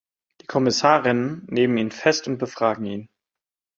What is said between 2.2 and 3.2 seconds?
und befragen ihn.